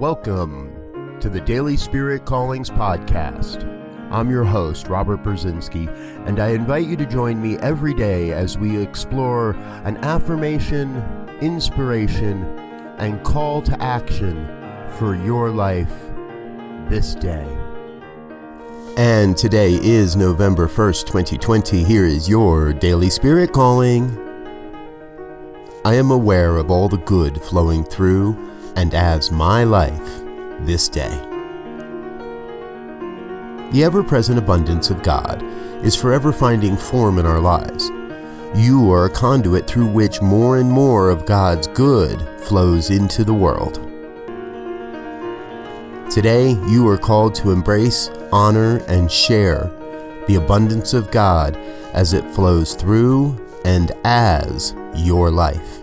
[0.00, 3.64] Welcome to the Daily Spirit Callings Podcast.
[4.12, 5.88] I'm your host, Robert Brzezinski,
[6.24, 11.02] and I invite you to join me every day as we explore an affirmation,
[11.40, 12.44] inspiration,
[12.98, 14.46] and call to action
[14.98, 15.92] for your life
[16.88, 17.48] this day.
[18.96, 21.82] And today is November 1st, 2020.
[21.82, 24.16] Here is your Daily Spirit Calling.
[25.84, 28.48] I am aware of all the good flowing through
[28.78, 30.22] and as my life
[30.60, 31.10] this day.
[33.72, 35.42] The ever present abundance of God
[35.84, 37.90] is forever finding form in our lives.
[38.54, 43.34] You are a conduit through which more and more of God's good flows into the
[43.34, 43.74] world.
[46.08, 49.72] Today, you are called to embrace, honor, and share
[50.28, 51.56] the abundance of God
[51.94, 55.82] as it flows through and as your life.